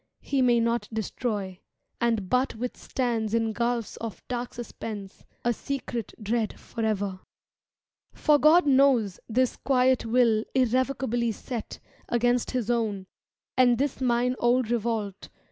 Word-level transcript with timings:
He 0.21 0.41
may 0.41 0.59
not 0.59 0.87
destroy, 0.91 1.59
And 1.99 2.27
but 2.27 2.55
withstands 2.55 3.35
in 3.35 3.53
gulfs 3.53 3.97
of 3.97 4.27
dark 4.27 4.55
suspense, 4.55 5.23
A 5.45 5.53
secret 5.53 6.15
dread 6.19 6.59
forever. 6.59 7.19
For 8.11 8.39
God 8.39 8.65
knows 8.65 9.19
This 9.29 9.57
quiet 9.57 10.03
will 10.07 10.43
irrevocably 10.55 11.31
set 11.31 11.77
Against 12.09 12.49
His 12.49 12.71
own, 12.71 13.05
and 13.55 13.77
this 13.77 14.01
mine 14.01 14.35
old 14.39 14.71
revolt. 14.71 15.29